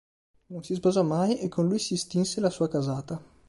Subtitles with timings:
[0.47, 3.21] Non si sposò mai e con lui si estinse la sua casata.